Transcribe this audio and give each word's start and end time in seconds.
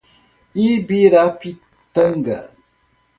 Ibirapitanga 0.69 2.37